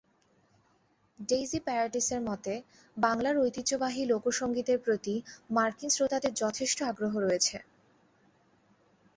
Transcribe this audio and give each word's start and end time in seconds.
Daisy 1.19 1.59
প্যারাডিসের 1.59 2.21
মতে, 2.21 2.53
বাংলার 2.97 3.35
ঐতিহ্যবাহী 3.37 4.01
লোকসংগীতের 4.05 4.79
প্রতি 4.79 5.15
মার্কিন 5.49 5.89
শ্রোতাদের 5.89 6.33
যথেষ্ট 6.33 6.77
আগ্রহ 6.83 7.13
রয়েছে। 7.17 7.57